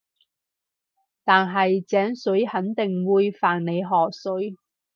[1.23, 4.55] 但係井水肯定會犯你河水